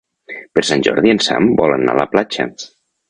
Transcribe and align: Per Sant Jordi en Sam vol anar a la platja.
Per 0.53 0.61
Sant 0.69 0.85
Jordi 0.87 1.13
en 1.15 1.21
Sam 1.25 1.49
vol 1.61 1.75
anar 1.75 1.95
a 1.97 2.01
la 2.01 2.11
platja. 2.15 2.49